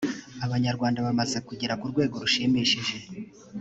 abanyarwanda 0.45 1.05
bamaze 1.05 1.37
kugera 1.47 1.77
ku 1.79 1.85
rwego 1.91 2.15
rushimishije 2.23 2.95